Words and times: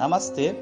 Namastê, 0.00 0.56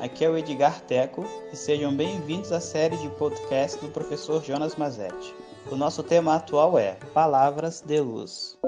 aqui 0.00 0.24
é 0.24 0.28
o 0.28 0.36
Edgar 0.36 0.80
Teco 0.80 1.24
e 1.52 1.56
sejam 1.56 1.96
bem-vindos 1.96 2.50
à 2.50 2.58
série 2.58 2.96
de 2.96 3.08
podcast 3.10 3.80
do 3.80 3.88
professor 3.88 4.42
Jonas 4.42 4.74
Mazetti. 4.74 5.32
O 5.70 5.76
nosso 5.76 6.02
tema 6.02 6.34
atual 6.34 6.76
é 6.76 6.96
Palavras 7.14 7.80
de 7.82 8.00
Luz. 8.00 8.58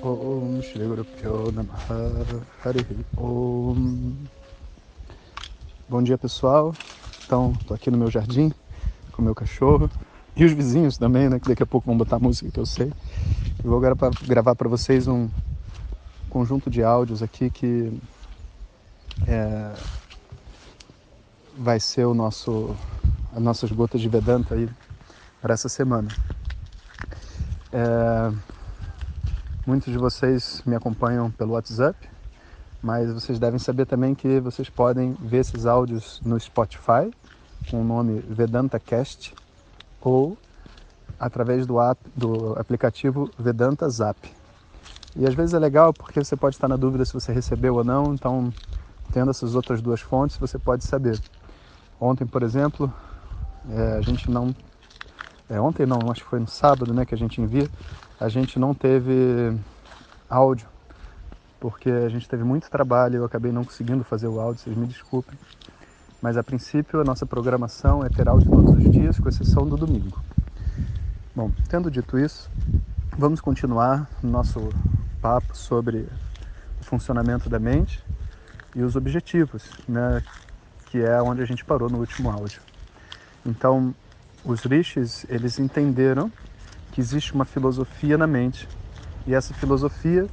Om 0.00 0.60
Om 3.16 4.12
Bom 5.88 6.02
dia 6.04 6.16
pessoal, 6.16 6.72
então 7.24 7.52
tô 7.66 7.74
aqui 7.74 7.90
no 7.90 7.98
meu 7.98 8.12
jardim 8.12 8.52
com 9.10 9.22
o 9.22 9.24
meu 9.24 9.34
cachorro 9.34 9.90
e 10.36 10.44
os 10.44 10.52
vizinhos 10.52 10.96
também, 10.96 11.28
né? 11.28 11.40
Que 11.40 11.48
daqui 11.48 11.64
a 11.64 11.66
pouco 11.66 11.88
vão 11.88 11.98
botar 11.98 12.20
música 12.20 12.48
que 12.48 12.60
eu 12.60 12.66
sei. 12.66 12.92
Eu 13.64 13.70
vou 13.70 13.80
gravar 13.80 14.54
para 14.54 14.68
vocês 14.68 15.08
um 15.08 15.28
conjunto 16.30 16.70
de 16.70 16.84
áudios 16.84 17.24
aqui 17.24 17.50
que 17.50 17.92
é, 19.26 19.72
vai 21.56 21.80
ser 21.80 22.04
o 22.04 22.14
nosso, 22.14 22.76
as 23.34 23.42
nossas 23.42 23.70
gotas 23.72 24.00
de 24.00 24.08
Vedanta 24.08 24.54
aí 24.54 24.68
para 25.40 25.54
essa 25.54 25.68
semana. 25.68 26.08
É, 27.72 28.32
muitos 29.66 29.92
de 29.92 29.98
vocês 29.98 30.62
me 30.66 30.74
acompanham 30.74 31.30
pelo 31.30 31.52
WhatsApp, 31.52 31.96
mas 32.82 33.12
vocês 33.12 33.38
devem 33.38 33.58
saber 33.58 33.86
também 33.86 34.14
que 34.14 34.40
vocês 34.40 34.68
podem 34.68 35.14
ver 35.20 35.38
esses 35.38 35.66
áudios 35.66 36.20
no 36.24 36.38
Spotify 36.38 37.10
com 37.70 37.80
o 37.80 37.84
nome 37.84 38.20
Vedanta 38.28 38.78
Cast 38.78 39.34
ou 40.00 40.38
através 41.18 41.66
do, 41.66 41.80
app, 41.80 42.00
do 42.14 42.58
aplicativo 42.58 43.30
Vedanta 43.38 43.88
Zap. 43.88 44.16
E 45.16 45.26
às 45.26 45.34
vezes 45.34 45.54
é 45.54 45.58
legal 45.58 45.92
porque 45.92 46.22
você 46.22 46.36
pode 46.36 46.56
estar 46.56 46.68
na 46.68 46.76
dúvida 46.76 47.04
se 47.04 47.12
você 47.12 47.32
recebeu 47.32 47.74
ou 47.74 47.84
não, 47.84 48.14
então 48.14 48.52
tendo 49.16 49.30
essas 49.30 49.54
outras 49.54 49.80
duas 49.80 50.02
fontes 50.02 50.36
você 50.36 50.58
pode 50.58 50.84
saber. 50.84 51.18
Ontem, 51.98 52.26
por 52.26 52.42
exemplo, 52.42 52.92
é, 53.70 53.96
a 53.96 54.02
gente 54.02 54.30
não. 54.30 54.54
É, 55.48 55.58
ontem 55.58 55.86
não, 55.86 55.98
acho 56.10 56.22
que 56.22 56.28
foi 56.28 56.38
no 56.38 56.46
sábado 56.46 56.92
né, 56.92 57.06
que 57.06 57.14
a 57.14 57.18
gente 57.18 57.40
envia, 57.40 57.66
a 58.20 58.28
gente 58.28 58.58
não 58.58 58.74
teve 58.74 59.58
áudio, 60.28 60.68
porque 61.58 61.88
a 61.88 62.10
gente 62.10 62.28
teve 62.28 62.44
muito 62.44 62.68
trabalho 62.68 63.14
e 63.14 63.16
eu 63.16 63.24
acabei 63.24 63.50
não 63.50 63.64
conseguindo 63.64 64.04
fazer 64.04 64.28
o 64.28 64.38
áudio, 64.38 64.60
vocês 64.60 64.76
me 64.76 64.86
desculpem. 64.86 65.38
Mas 66.20 66.36
a 66.36 66.42
princípio 66.42 67.00
a 67.00 67.04
nossa 67.04 67.24
programação 67.24 68.04
é 68.04 68.10
ter 68.10 68.28
áudio 68.28 68.50
todos 68.50 68.74
os 68.74 68.90
dias, 68.90 69.18
com 69.18 69.30
exceção 69.30 69.66
do 69.66 69.78
domingo. 69.78 70.20
Bom, 71.34 71.50
tendo 71.70 71.90
dito 71.90 72.18
isso, 72.18 72.50
vamos 73.16 73.40
continuar 73.40 74.10
nosso 74.22 74.68
papo 75.22 75.56
sobre 75.56 76.06
o 76.78 76.84
funcionamento 76.84 77.48
da 77.48 77.58
mente 77.58 78.04
e 78.76 78.82
os 78.82 78.94
objetivos, 78.94 79.64
né, 79.88 80.22
que 80.90 81.02
é 81.02 81.20
onde 81.22 81.40
a 81.40 81.46
gente 81.46 81.64
parou 81.64 81.88
no 81.88 81.98
último 81.98 82.30
áudio. 82.30 82.60
Então, 83.44 83.94
os 84.44 84.62
rishis, 84.64 85.24
eles 85.30 85.58
entenderam 85.58 86.30
que 86.92 87.00
existe 87.00 87.32
uma 87.32 87.46
filosofia 87.46 88.18
na 88.18 88.26
mente 88.26 88.68
e 89.26 89.34
essa 89.34 89.54
filosofia 89.54 90.26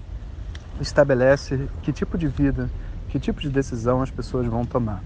estabelece 0.81 1.69
que 1.81 1.94
tipo 1.94 2.17
de 2.17 2.27
vida, 2.27 2.69
que 3.08 3.17
tipo 3.17 3.39
de 3.39 3.50
decisão 3.50 4.02
as 4.02 4.11
pessoas 4.11 4.45
vão 4.45 4.66
tomar. 4.66 5.02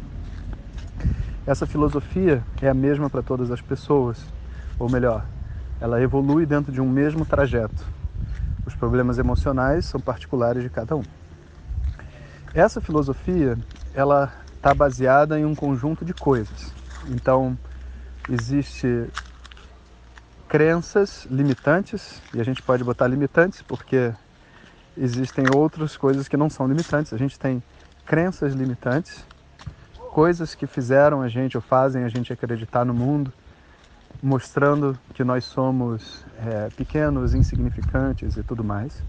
Essa 1.45 1.67
filosofia 1.67 2.43
é 2.59 2.67
a 2.67 2.73
mesma 2.73 3.09
para 3.09 3.21
todas 3.21 3.51
as 3.51 3.61
pessoas, 3.61 4.25
ou 4.79 4.89
melhor, 4.89 5.23
ela 5.79 6.01
evolui 6.01 6.45
dentro 6.45 6.71
de 6.71 6.81
um 6.81 6.89
mesmo 6.89 7.23
trajeto. 7.23 7.85
Os 8.65 8.73
problemas 8.73 9.19
emocionais 9.19 9.85
são 9.85 10.01
particulares 10.01 10.63
de 10.63 10.69
cada 10.69 10.95
um. 10.95 11.03
Essa 12.53 12.81
filosofia, 12.81 13.57
ela 13.93 14.31
está 14.55 14.73
baseada 14.73 15.39
em 15.39 15.45
um 15.45 15.55
conjunto 15.55 16.03
de 16.03 16.13
coisas. 16.13 16.75
Então, 17.09 17.57
existe 18.27 19.11
crenças 20.47 21.25
limitantes, 21.29 22.23
e 22.33 22.39
a 22.39 22.43
gente 22.43 22.63
pode 22.63 22.83
botar 22.83 23.07
limitantes 23.07 23.61
porque 23.61 24.13
existem 24.95 25.49
outras 25.49 25.97
coisas 25.97 26.27
que 26.27 26.37
não 26.37 26.49
são 26.49 26.67
limitantes. 26.67 27.13
A 27.13 27.17
gente 27.17 27.37
tem 27.37 27.61
crenças 28.05 28.53
limitantes, 28.53 29.27
coisas 30.11 30.55
que 30.55 30.65
fizeram 30.65 31.21
a 31.21 31.27
gente 31.27 31.57
ou 31.57 31.61
fazem 31.61 32.03
a 32.03 32.09
gente 32.09 32.31
acreditar 32.33 32.85
no 32.85 32.93
mundo, 32.93 33.31
mostrando 34.21 34.97
que 35.13 35.23
nós 35.23 35.45
somos 35.45 36.25
é, 36.37 36.69
pequenos, 36.71 37.35
insignificantes 37.35 38.37
e 38.37 38.43
tudo 38.43 38.63
mais. 38.63 39.03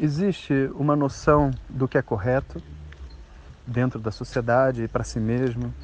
Existe 0.00 0.70
uma 0.74 0.96
noção 0.96 1.52
do 1.68 1.86
que 1.86 1.98
é 1.98 2.02
correto 2.02 2.62
dentro 3.66 4.00
da 4.00 4.10
sociedade 4.10 4.82
e 4.84 4.88
para 4.88 5.04
si 5.04 5.20
mesmo. 5.20 5.74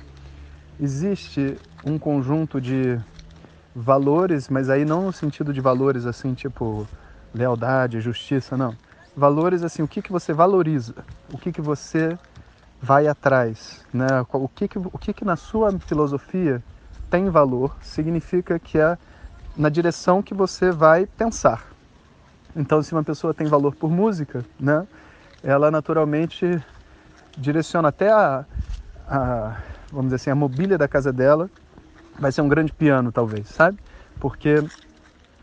Existe 0.81 1.59
um 1.85 1.99
conjunto 1.99 2.61
de 2.61 2.99
valores, 3.75 4.49
mas 4.49 4.71
aí 4.71 4.85
não 4.85 5.07
no 5.07 5.13
sentido 5.13 5.53
de 5.53 5.61
valores 5.61 6.07
assim, 6.07 6.35
tipo 6.35 6.87
lealdade, 7.35 8.01
justiça, 8.01 8.57
não. 8.57 8.77
Valores 9.17 9.63
assim, 9.63 9.83
o 9.83 9.89
que, 9.89 10.01
que 10.01 10.13
você 10.13 10.33
valoriza, 10.33 10.95
o 11.33 11.39
que, 11.39 11.53
que 11.53 11.61
você 11.61 12.19
vai 12.81 13.07
atrás, 13.07 13.85
né? 13.93 14.25
O 14.33 14.49
que, 14.49 14.69
que, 14.69 14.79
o 14.79 14.99
que, 14.99 15.13
que 15.13 15.25
na 15.25 15.37
sua 15.37 15.77
filosofia 15.81 16.63
tem 17.11 17.29
valor 17.29 17.77
significa 17.81 18.59
que 18.59 18.79
é 18.79 18.97
na 19.57 19.69
direção 19.69 20.23
que 20.23 20.35
você 20.35 20.71
vai 20.71 21.07
pensar. 21.07 21.68
Então, 22.57 22.83
se 22.83 22.93
uma 22.93 23.05
pessoa 23.05 23.33
tem 23.35 23.47
valor 23.47 23.75
por 23.75 23.91
música, 23.91 24.45
né, 24.59 24.87
ela 25.43 25.71
naturalmente 25.71 26.63
direciona 27.37 27.89
até 27.89 28.11
a, 28.11 28.45
a, 29.09 29.57
vamos 29.91 30.07
dizer 30.07 30.17
assim, 30.17 30.31
a 30.31 30.35
mobília 30.35 30.77
da 30.77 30.89
casa 30.89 31.13
dela 31.13 31.51
vai 32.19 32.33
ser 32.33 32.43
um 32.43 32.49
grande 32.49 32.73
piano, 32.73 33.13
talvez, 33.13 33.49
sabe? 33.49 33.79
Porque 34.19 34.63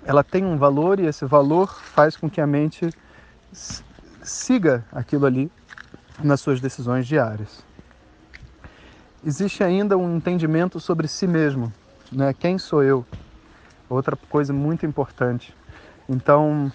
ela 0.06 0.24
tem 0.24 0.46
um 0.46 0.58
valor 0.58 1.00
e 1.00 1.06
esse 1.06 1.26
valor 1.26 1.68
faz 1.68 2.18
com 2.18 2.30
que 2.30 2.42
a 2.42 2.48
mente 2.48 2.94
siga 4.22 4.84
aquilo 4.92 5.26
ali 5.26 5.50
nas 6.22 6.42
suas 6.42 6.60
decisões 6.60 7.08
diárias 7.08 7.66
existe 9.26 9.64
ainda 9.64 9.98
um 9.98 10.18
entendimento 10.18 10.80
sobre 10.80 11.08
si 11.08 11.26
mesmo, 11.26 11.74
né? 12.12 12.32
Quem 12.34 12.60
sou 12.60 12.84
eu? 12.84 13.04
Outra 13.90 14.16
coisa 14.16 14.54
muito 14.54 14.86
importante. 14.86 15.56
Então, 16.08 16.72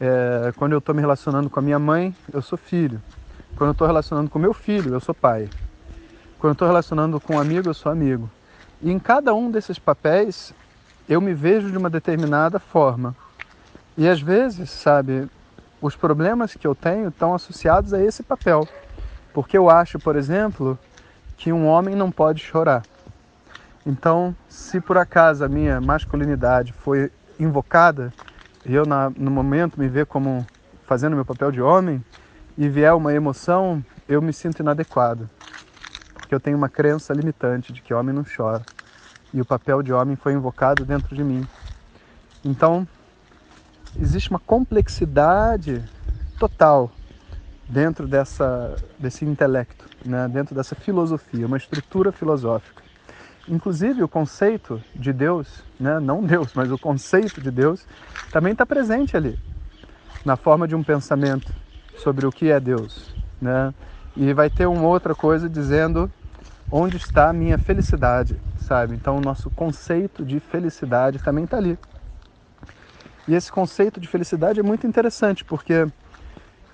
é, 0.00 0.52
quando 0.56 0.72
eu 0.72 0.78
estou 0.78 0.94
me 0.94 1.00
relacionando 1.02 1.50
com 1.50 1.60
a 1.60 1.62
minha 1.62 1.78
mãe, 1.78 2.16
eu 2.32 2.40
sou 2.40 2.56
filho. 2.56 3.02
Quando 3.54 3.68
eu 3.68 3.72
estou 3.72 3.86
relacionando 3.86 4.30
com 4.30 4.38
meu 4.38 4.54
filho, 4.54 4.94
eu 4.94 5.00
sou 5.00 5.14
pai. 5.14 5.50
Quando 6.38 6.50
eu 6.50 6.52
estou 6.52 6.66
relacionando 6.66 7.20
com 7.20 7.34
um 7.34 7.38
amigo, 7.38 7.68
eu 7.68 7.74
sou 7.74 7.92
amigo. 7.92 8.30
E 8.80 8.90
em 8.90 8.98
cada 8.98 9.34
um 9.34 9.50
desses 9.50 9.78
papéis, 9.78 10.54
eu 11.06 11.20
me 11.20 11.34
vejo 11.34 11.70
de 11.70 11.76
uma 11.76 11.90
determinada 11.90 12.58
forma. 12.58 13.14
E 13.98 14.08
às 14.08 14.22
vezes, 14.22 14.70
sabe, 14.70 15.28
os 15.82 15.94
problemas 15.94 16.54
que 16.54 16.66
eu 16.66 16.74
tenho 16.74 17.08
estão 17.08 17.34
associados 17.34 17.92
a 17.92 18.00
esse 18.00 18.22
papel. 18.22 18.66
Porque 19.34 19.58
eu 19.58 19.68
acho, 19.68 19.98
por 19.98 20.16
exemplo, 20.16 20.78
que 21.36 21.52
um 21.52 21.66
homem 21.66 21.94
não 21.94 22.10
pode 22.10 22.40
chorar. 22.40 22.86
Então, 23.84 24.34
se 24.48 24.80
por 24.80 24.96
acaso 24.96 25.44
a 25.44 25.48
minha 25.48 25.78
masculinidade 25.78 26.72
foi 26.72 27.12
invocada, 27.38 28.14
e 28.64 28.74
eu 28.74 28.84
na, 28.84 29.10
no 29.10 29.30
momento 29.30 29.78
me 29.78 29.88
ver 29.88 30.06
como 30.06 30.46
fazendo 30.86 31.14
meu 31.14 31.24
papel 31.24 31.52
de 31.52 31.62
homem, 31.62 32.04
e 32.58 32.68
vier 32.68 32.92
uma 32.92 33.14
emoção, 33.14 33.82
eu 34.08 34.20
me 34.20 34.32
sinto 34.32 34.60
inadequado. 34.60 35.30
Porque 36.14 36.34
eu 36.34 36.40
tenho 36.40 36.58
uma 36.58 36.68
crença 36.68 37.14
limitante 37.14 37.72
de 37.72 37.80
que 37.80 37.94
homem 37.94 38.14
não 38.14 38.24
chora. 38.24 38.66
E 39.32 39.40
o 39.40 39.44
papel 39.44 39.82
de 39.82 39.92
homem 39.92 40.16
foi 40.16 40.32
invocado 40.32 40.84
dentro 40.84 41.14
de 41.14 41.24
mim. 41.24 41.46
Então, 42.44 42.86
existe 43.98 44.30
uma 44.30 44.38
complexidade 44.38 45.82
total 46.38 46.90
dentro 47.68 48.06
dessa, 48.06 48.76
desse 48.98 49.24
intelecto, 49.24 49.88
né? 50.04 50.28
dentro 50.28 50.54
dessa 50.54 50.74
filosofia, 50.74 51.46
uma 51.46 51.56
estrutura 51.56 52.10
filosófica. 52.10 52.82
Inclusive 53.50 54.04
o 54.04 54.08
conceito 54.08 54.80
de 54.94 55.12
Deus, 55.12 55.64
né? 55.78 55.98
não 55.98 56.22
Deus, 56.22 56.52
mas 56.54 56.70
o 56.70 56.78
conceito 56.78 57.40
de 57.40 57.50
Deus, 57.50 57.84
também 58.30 58.52
está 58.52 58.64
presente 58.64 59.16
ali, 59.16 59.36
na 60.24 60.36
forma 60.36 60.68
de 60.68 60.76
um 60.76 60.84
pensamento 60.84 61.52
sobre 61.96 62.24
o 62.24 62.30
que 62.30 62.48
é 62.48 62.60
Deus. 62.60 63.12
Né? 63.42 63.74
E 64.16 64.32
vai 64.32 64.48
ter 64.48 64.66
uma 64.66 64.86
outra 64.86 65.16
coisa 65.16 65.48
dizendo 65.48 66.08
onde 66.70 66.96
está 66.96 67.30
a 67.30 67.32
minha 67.32 67.58
felicidade, 67.58 68.36
sabe? 68.56 68.94
Então 68.94 69.18
o 69.18 69.20
nosso 69.20 69.50
conceito 69.50 70.24
de 70.24 70.38
felicidade 70.38 71.18
também 71.18 71.42
está 71.42 71.56
ali. 71.56 71.76
E 73.26 73.34
esse 73.34 73.50
conceito 73.50 73.98
de 73.98 74.06
felicidade 74.06 74.60
é 74.60 74.62
muito 74.62 74.86
interessante, 74.86 75.44
porque 75.44 75.88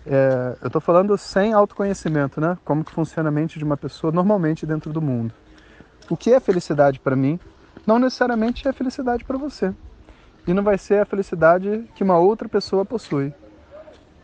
é, 0.05 0.57
eu 0.61 0.67
estou 0.67 0.81
falando 0.81 1.17
sem 1.17 1.55
autoconhecimento, 1.55 2.39
né? 2.39 2.59
Como 2.67 2.85
que 2.85 2.93
funciona 2.93 3.31
a 3.31 3.33
mente 3.33 3.59
de 3.59 3.65
uma 3.65 3.77
pessoa 3.79 4.13
normalmente 4.13 4.67
dentro 4.67 4.93
do 4.93 5.01
mundo. 5.01 5.33
O 6.09 6.17
que 6.17 6.33
é 6.33 6.41
felicidade 6.41 7.01
para 7.01 7.17
mim 7.17 7.39
não 7.87 7.99
necessariamente 7.99 8.67
é 8.67 8.73
felicidade 8.73 9.25
para 9.25 9.37
você. 9.37 9.73
E 10.47 10.55
não 10.55 10.63
vai 10.63 10.79
ser 10.79 11.01
a 11.01 11.05
felicidade 11.05 11.85
que 11.95 12.05
uma 12.05 12.19
outra 12.19 12.49
pessoa 12.49 12.85
possui. 12.85 13.33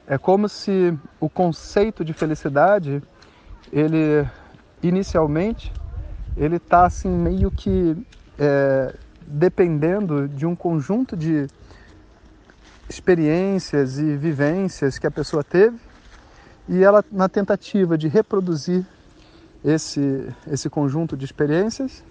É 0.07 0.19
como 0.19 0.49
se 0.49 0.97
o 1.21 1.29
conceito 1.29 2.05
de 2.05 2.13
felicidade, 2.13 3.03
ele 3.73 4.27
inicialmente, 4.83 5.73
ele 6.37 6.57
está 6.57 6.87
assim 6.87 7.09
meio 7.09 7.51
que 7.51 7.97
é, 8.39 8.95
dependendo 9.27 10.29
de 10.29 10.47
um 10.47 10.55
conjunto 10.55 11.17
de 11.17 11.47
experiências 12.89 13.99
e 13.99 14.17
vivências 14.17 14.99
que 14.99 15.07
a 15.07 15.11
pessoa 15.11 15.43
teve 15.43 15.79
e 16.69 16.83
ela 16.83 17.05
na 17.11 17.29
tentativa 17.29 17.97
de 17.97 18.09
reproduzir 18.09 18.85
esse 19.65 20.01
esse 20.47 20.69
conjunto 20.71 21.17
de 21.17 21.25
experiências 21.25 22.05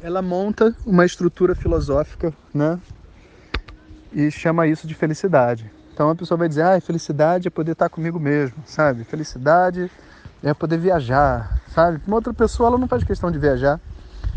ela 0.00 0.20
monta 0.20 0.74
uma 0.84 1.04
estrutura 1.04 1.54
filosófica, 1.54 2.36
né? 2.52 2.80
E 4.10 4.30
chama 4.30 4.66
isso 4.66 4.86
de 4.86 4.94
felicidade. 4.94 5.70
Então 5.92 6.10
a 6.10 6.14
pessoa 6.16 6.36
vai 6.36 6.48
dizer: 6.48 6.62
"Ah, 6.62 6.80
felicidade 6.80 7.48
é 7.48 7.50
poder 7.50 7.72
estar 7.72 7.88
comigo 7.88 8.18
mesmo", 8.18 8.62
sabe? 8.66 9.04
Felicidade 9.04 9.90
é 10.42 10.52
poder 10.52 10.78
viajar, 10.78 11.62
sabe? 11.68 12.00
Uma 12.06 12.16
outra 12.16 12.34
pessoa 12.34 12.68
ela 12.68 12.78
não 12.78 12.88
faz 12.88 13.04
questão 13.04 13.30
de 13.30 13.38
viajar. 13.38 13.80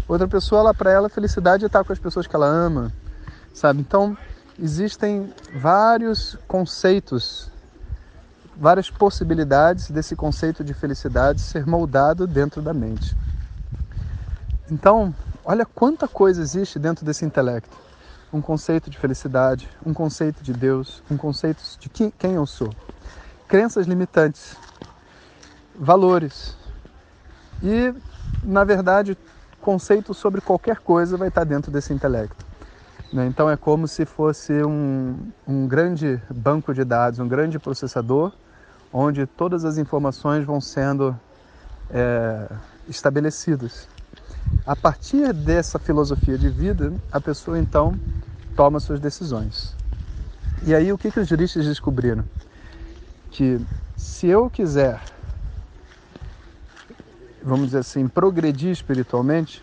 Outra 0.08 0.28
pessoa, 0.28 0.62
ela 0.62 0.74
para 0.74 0.92
ela 0.92 1.10
felicidade 1.10 1.66
é 1.66 1.68
estar 1.68 1.84
com 1.84 1.94
as 1.94 2.00
pessoas 2.00 2.28
que 2.28 2.36
ela 2.36 2.48
ama, 2.48 2.94
sabe? 3.54 3.82
Então 3.82 4.18
existem 4.60 5.34
vários 5.52 6.38
conceitos, 6.48 7.52
várias 8.56 8.90
possibilidades 8.90 9.92
desse 9.92 10.16
conceito 10.16 10.64
de 10.64 10.74
felicidade 10.74 11.42
ser 11.42 11.66
moldado 11.66 12.26
dentro 12.26 12.62
da 12.62 12.74
mente. 12.74 13.16
Então, 14.72 15.14
olha 15.44 15.66
quanta 15.66 16.08
coisa 16.08 16.42
existe 16.42 16.80
dentro 16.80 17.06
desse 17.06 17.26
intelecto. 17.26 17.78
Um 18.34 18.42
conceito 18.42 18.90
de 18.90 18.98
felicidade, 18.98 19.70
um 19.86 19.94
conceito 19.94 20.44
de 20.44 20.54
Deus, 20.54 21.04
um 21.10 21.18
conceito 21.18 21.62
de 21.80 21.90
quem 21.90 22.34
eu 22.34 22.46
sou. 22.46 22.74
Crenças 23.48 23.86
limitantes, 23.86 24.58
valores. 25.78 26.56
E, 27.62 27.94
na 28.44 28.64
verdade, 28.64 29.18
conceito 29.62 30.14
sobre 30.14 30.42
qualquer 30.42 30.80
coisa 30.80 31.18
vai 31.18 31.28
estar 31.28 31.44
dentro 31.44 31.72
desse 31.72 31.94
intelecto. 31.94 32.46
Né? 33.14 33.28
Então 33.28 33.50
é 33.50 33.56
como 33.56 33.88
se 33.88 34.06
fosse 34.06 34.52
um, 34.64 35.16
um 35.48 35.68
grande 35.68 36.22
banco 36.30 36.74
de 36.74 36.84
dados, 36.84 37.20
um 37.20 37.28
grande 37.28 37.58
processador, 37.58 38.34
onde 38.98 39.26
todas 39.26 39.66
as 39.66 39.78
informações 39.78 40.46
vão 40.46 40.62
sendo 40.62 41.14
é, 41.90 42.48
estabelecidas. 42.88 43.90
A 44.66 44.74
partir 44.74 45.34
dessa 45.34 45.78
filosofia 45.78 46.38
de 46.38 46.50
vida, 46.50 46.94
a 47.12 47.20
pessoa 47.20 47.60
então 47.60 48.00
toma 48.56 48.80
suas 48.80 49.02
decisões. 49.02 49.76
E 50.66 50.74
aí 50.74 50.94
o 50.94 50.98
que, 50.98 51.12
que 51.12 51.20
os 51.20 51.28
juristas 51.28 51.66
descobriram? 51.66 52.24
Que 53.32 53.60
se 53.98 54.28
eu 54.28 54.50
quiser, 54.50 55.02
vamos 57.44 57.68
dizer 57.68 57.80
assim, 57.80 58.08
progredir 58.08 58.72
espiritualmente, 58.72 59.62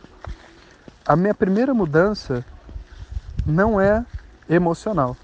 a 1.06 1.16
minha 1.16 1.34
primeira 1.34 1.72
mudança 1.72 2.44
não 3.46 3.80
é 3.80 4.04
emocional. 4.46 5.16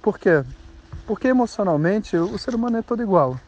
Por 0.00 0.16
quê? 0.16 0.44
Porque 1.08 1.26
emocionalmente 1.26 2.18
o 2.18 2.38
ser 2.38 2.54
humano 2.54 2.76
é 2.76 2.82
todo 2.82 3.02
igual. 3.02 3.40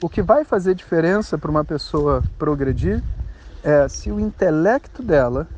O 0.00 0.08
que 0.08 0.22
vai 0.22 0.44
fazer 0.44 0.76
diferença 0.76 1.36
para 1.36 1.50
uma 1.50 1.64
pessoa 1.64 2.22
progredir 2.38 3.02
é 3.64 3.88
se 3.88 4.12
o 4.12 4.20
intelecto 4.20 5.02
dela 5.02 5.48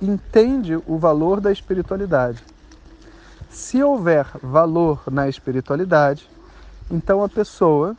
entende 0.00 0.74
o 0.86 0.96
valor 0.96 1.38
da 1.38 1.52
espiritualidade. 1.52 2.42
Se 3.50 3.82
houver 3.82 4.26
valor 4.42 5.02
na 5.10 5.28
espiritualidade, 5.28 6.26
então 6.90 7.22
a 7.22 7.28
pessoa 7.28 7.94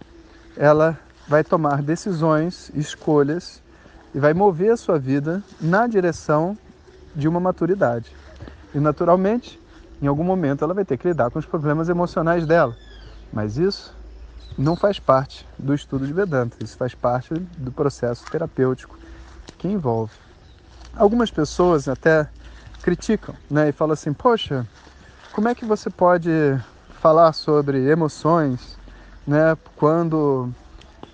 ela 0.57 0.97
vai 1.27 1.43
tomar 1.43 1.83
decisões, 1.83 2.71
escolhas 2.73 3.61
e 4.15 4.19
vai 4.19 4.33
mover 4.33 4.71
a 4.71 4.77
sua 4.77 4.97
vida 4.97 5.43
na 5.61 5.85
direção 5.85 6.57
de 7.15 7.27
uma 7.27 7.39
maturidade. 7.39 8.11
E 8.73 8.79
naturalmente, 8.79 9.61
em 10.03 10.07
algum 10.07 10.23
momento 10.23 10.63
ela 10.65 10.73
vai 10.73 10.83
ter 10.83 10.97
que 10.97 11.07
lidar 11.07 11.31
com 11.31 11.39
os 11.39 11.45
problemas 11.45 11.87
emocionais 11.87 12.45
dela. 12.45 12.75
Mas 13.31 13.57
isso 13.57 13.95
não 14.57 14.75
faz 14.75 14.99
parte 14.99 15.47
do 15.57 15.73
estudo 15.73 16.05
de 16.05 16.11
Vedanta, 16.11 16.57
isso 16.61 16.75
faz 16.75 16.93
parte 16.93 17.33
do 17.33 17.71
processo 17.71 18.25
terapêutico 18.29 18.97
que 19.57 19.67
envolve. 19.67 20.13
Algumas 20.95 21.31
pessoas 21.31 21.87
até 21.87 22.27
criticam 22.81 23.33
né, 23.49 23.69
e 23.69 23.71
falam 23.71 23.93
assim: 23.93 24.11
Poxa, 24.11 24.67
como 25.31 25.47
é 25.47 25.55
que 25.55 25.65
você 25.65 25.89
pode 25.89 26.29
falar 27.01 27.31
sobre 27.31 27.89
emoções 27.89 28.77
né, 29.25 29.57
quando 29.77 30.49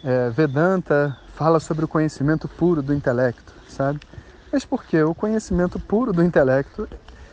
é, 0.04 0.32
Vedanta 0.32 1.16
fala 1.36 1.60
sobre 1.60 1.86
o 1.86 1.88
conhecimento 1.88 2.48
puro 2.48 2.82
do 2.82 2.94
intelecto, 2.94 3.54
sabe? 3.68 4.00
Mas 4.52 4.66
porque 4.66 5.02
o 5.04 5.14
conhecimento 5.14 5.80
puro 5.80 6.12
do 6.12 6.24
intelecto 6.24 6.90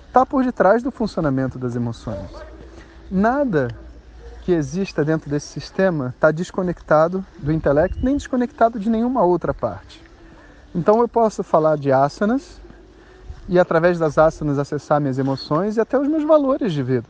está 0.09 0.25
por 0.25 0.45
detrás 0.45 0.83
do 0.83 0.91
funcionamento 0.91 1.59
das 1.59 1.77
emoções. 1.77 2.31
Nada 3.11 3.69
que 4.43 4.53
exista 4.53 5.05
dentro 5.05 5.29
desse 5.29 5.49
sistema 5.49 6.15
está 6.15 6.31
desconectado 6.31 7.25
do 7.39 7.53
intelecto, 7.53 7.99
nem 8.03 8.17
desconectado 8.17 8.79
de 8.79 8.89
nenhuma 8.89 9.23
outra 9.23 9.53
parte. 9.53 10.03
Então 10.75 11.01
eu 11.01 11.09
posso 11.09 11.43
falar 11.43 11.77
de 11.77 11.91
asanas 11.91 12.61
e 13.49 13.59
através 13.59 13.99
das 13.99 14.19
asanas 14.19 14.59
acessar 14.59 15.01
minhas 15.01 15.19
emoções 15.19 15.77
e 15.77 15.81
até 15.81 15.99
os 15.99 16.09
meus 16.09 16.25
valores 16.25 16.73
de 16.73 16.83
vida. 16.83 17.09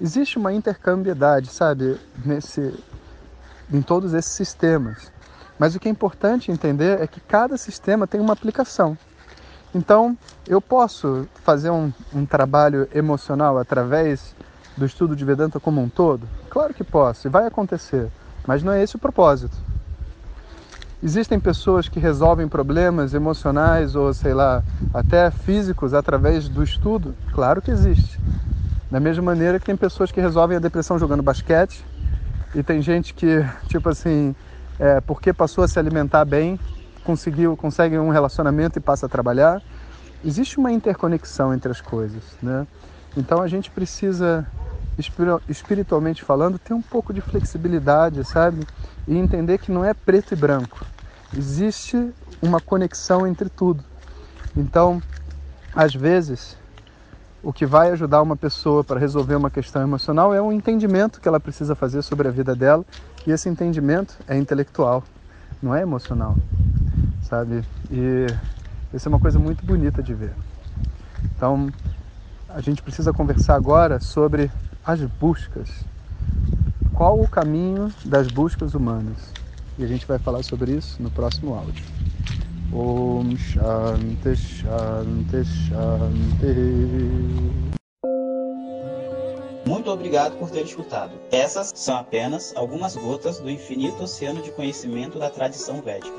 Existe 0.00 0.38
uma 0.38 0.52
intercambiedade, 0.52 1.48
sabe, 1.48 2.00
nesse, 2.24 2.74
em 3.72 3.82
todos 3.82 4.14
esses 4.14 4.32
sistemas. 4.32 5.12
Mas 5.58 5.74
o 5.74 5.78
que 5.78 5.88
é 5.88 5.90
importante 5.90 6.50
entender 6.50 7.00
é 7.00 7.06
que 7.06 7.20
cada 7.20 7.56
sistema 7.58 8.06
tem 8.06 8.20
uma 8.20 8.32
aplicação. 8.32 8.96
Então, 9.74 10.18
eu 10.46 10.60
posso 10.60 11.28
fazer 11.44 11.70
um, 11.70 11.92
um, 12.12 12.26
trabalho 12.26 12.88
emocional 12.92 13.56
através 13.56 14.34
do 14.76 14.84
estudo 14.84 15.14
de 15.14 15.24
Vedanta 15.24 15.60
como 15.60 15.80
um 15.80 15.88
todo? 15.88 16.28
Claro 16.48 16.74
que 16.74 16.82
posso, 16.82 17.28
e 17.28 17.30
vai 17.30 17.46
acontecer, 17.46 18.10
mas 18.46 18.62
não 18.62 18.72
é 18.72 18.82
esse 18.82 18.96
o 18.96 18.98
propósito. 18.98 19.56
Existem 21.02 21.38
pessoas 21.38 21.88
que 21.88 22.00
resolvem 22.00 22.48
problemas 22.48 23.14
emocionais 23.14 23.94
ou, 23.94 24.12
sei 24.12 24.34
lá, 24.34 24.62
até 24.92 25.30
físicos 25.30 25.94
através 25.94 26.48
do 26.48 26.62
estudo? 26.62 27.14
Claro 27.32 27.62
que 27.62 27.70
existe. 27.70 28.18
Da 28.90 28.98
mesma 28.98 29.22
maneira 29.22 29.58
que 29.58 29.66
tem 29.66 29.76
pessoas 29.76 30.10
que 30.10 30.20
resolvem 30.20 30.56
a 30.56 30.60
depressão 30.60 30.98
jogando 30.98 31.22
basquete, 31.22 31.86
e 32.52 32.62
tem 32.62 32.82
gente 32.82 33.14
que, 33.14 33.38
tipo 33.68 33.88
assim, 33.88 34.34
é, 34.78 35.00
porque 35.00 35.32
passou 35.32 35.62
a 35.62 35.68
se 35.68 35.78
alimentar 35.78 36.24
bem, 36.24 36.58
conseguiu, 37.04 37.56
consegue 37.56 37.98
um 37.98 38.10
relacionamento 38.10 38.78
e 38.78 38.80
passa 38.80 39.06
a 39.06 39.08
trabalhar. 39.08 39.62
Existe 40.24 40.58
uma 40.58 40.70
interconexão 40.70 41.52
entre 41.54 41.70
as 41.70 41.80
coisas, 41.80 42.22
né? 42.42 42.66
Então 43.16 43.40
a 43.42 43.48
gente 43.48 43.70
precisa, 43.70 44.46
espiritualmente 45.48 46.22
falando, 46.22 46.58
ter 46.58 46.74
um 46.74 46.82
pouco 46.82 47.12
de 47.12 47.20
flexibilidade, 47.20 48.22
sabe? 48.24 48.66
E 49.08 49.16
entender 49.16 49.58
que 49.58 49.72
não 49.72 49.84
é 49.84 49.94
preto 49.94 50.32
e 50.32 50.36
branco. 50.36 50.84
Existe 51.36 52.12
uma 52.42 52.60
conexão 52.60 53.26
entre 53.26 53.48
tudo. 53.48 53.82
Então, 54.56 55.02
às 55.74 55.94
vezes, 55.94 56.56
o 57.42 57.52
que 57.52 57.64
vai 57.64 57.90
ajudar 57.90 58.20
uma 58.20 58.36
pessoa 58.36 58.84
para 58.84 59.00
resolver 59.00 59.36
uma 59.36 59.50
questão 59.50 59.80
emocional 59.82 60.34
é 60.34 60.42
um 60.42 60.52
entendimento 60.52 61.20
que 61.20 61.28
ela 61.28 61.40
precisa 61.40 61.74
fazer 61.74 62.02
sobre 62.02 62.28
a 62.28 62.30
vida 62.30 62.54
dela, 62.54 62.84
e 63.26 63.30
esse 63.30 63.48
entendimento 63.48 64.18
é 64.26 64.36
intelectual, 64.36 65.04
não 65.62 65.74
é 65.74 65.82
emocional 65.82 66.36
sabe? 67.22 67.62
E 67.90 68.26
isso 68.92 69.08
é 69.08 69.10
uma 69.10 69.20
coisa 69.20 69.38
muito 69.38 69.64
bonita 69.64 70.02
de 70.02 70.14
ver. 70.14 70.32
Então, 71.36 71.70
a 72.48 72.60
gente 72.60 72.82
precisa 72.82 73.12
conversar 73.12 73.54
agora 73.54 74.00
sobre 74.00 74.50
as 74.84 75.00
buscas. 75.00 75.70
Qual 76.92 77.20
o 77.20 77.28
caminho 77.28 77.92
das 78.04 78.28
buscas 78.28 78.74
humanas? 78.74 79.32
E 79.78 79.84
a 79.84 79.86
gente 79.86 80.06
vai 80.06 80.18
falar 80.18 80.42
sobre 80.42 80.72
isso 80.72 81.02
no 81.02 81.10
próximo 81.10 81.54
áudio. 81.54 81.84
Om 82.72 83.36
Shanti 83.36 84.36
Shanti 84.36 85.44
Shanti. 85.44 86.50
Muito 89.66 89.90
obrigado 89.90 90.36
por 90.38 90.50
ter 90.50 90.64
escutado. 90.64 91.12
Essas 91.30 91.72
são 91.74 91.96
apenas 91.96 92.54
algumas 92.56 92.96
gotas 92.96 93.38
do 93.38 93.48
infinito 93.48 94.02
oceano 94.02 94.42
de 94.42 94.50
conhecimento 94.52 95.18
da 95.18 95.30
tradição 95.30 95.80
védica. 95.80 96.18